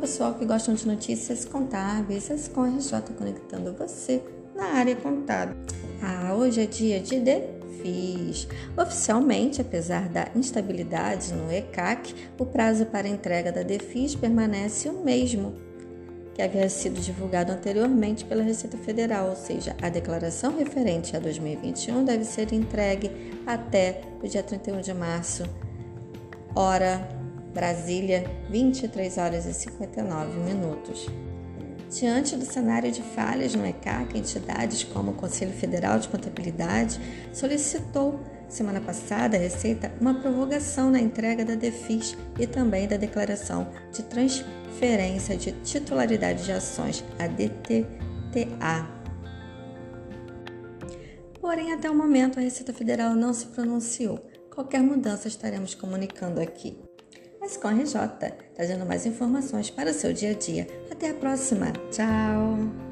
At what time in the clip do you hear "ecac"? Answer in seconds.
11.52-12.14, 33.66-34.16